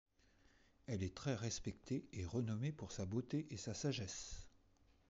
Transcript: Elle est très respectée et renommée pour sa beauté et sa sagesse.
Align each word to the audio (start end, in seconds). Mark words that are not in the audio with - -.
Elle 0.87 1.03
est 1.03 1.13
très 1.13 1.35
respectée 1.35 2.07
et 2.11 2.25
renommée 2.25 2.71
pour 2.71 2.91
sa 2.91 3.05
beauté 3.05 3.45
et 3.51 3.57
sa 3.57 3.75
sagesse. 3.75 4.47